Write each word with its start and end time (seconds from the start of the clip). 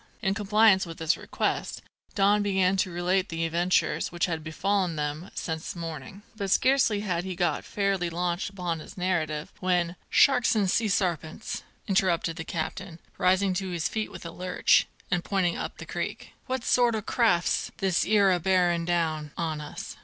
In 0.23 0.33
compliance 0.33 0.87
with 0.87 0.97
this 0.97 1.15
request 1.15 1.83
Don 2.15 2.41
began 2.41 2.75
to 2.77 2.89
relate 2.91 3.29
the 3.29 3.45
adventures 3.45 4.11
which 4.11 4.25
had 4.25 4.43
befallen 4.43 4.95
them 4.95 5.29
since 5.35 5.75
morning; 5.75 6.23
but 6.35 6.49
scarcely 6.49 7.01
had 7.01 7.23
he 7.23 7.35
got 7.35 7.63
fairly 7.63 8.09
launched 8.09 8.49
upon 8.49 8.79
his 8.79 8.97
narrative, 8.97 9.53
when: 9.59 9.95
"Sharks 10.09 10.55
an' 10.55 10.67
sea' 10.69 10.87
sarpents!" 10.87 11.61
interrupted 11.87 12.37
the 12.37 12.43
captain, 12.43 12.97
rising 13.19 13.53
to 13.53 13.69
his 13.69 13.87
feet 13.87 14.11
with 14.11 14.25
a 14.25 14.31
lurch, 14.31 14.87
and 15.11 15.23
pointing 15.23 15.55
up 15.55 15.77
the 15.77 15.85
creek, 15.85 16.33
"what 16.47 16.63
sort 16.63 16.95
o' 16.95 17.03
craft's 17.03 17.71
this 17.77 18.03
'ere 18.03 18.31
a 18.31 18.39
bearin' 18.39 18.85
down 18.85 19.29
on 19.37 19.61
us? 19.61 19.97